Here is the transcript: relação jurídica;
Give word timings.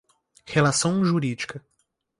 relação 0.47 1.05
jurídica; 1.05 1.63